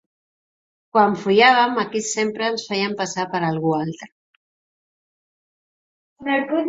[0.95, 4.11] Quan follàvem aquí sempre ens fèiem passar per algú altre.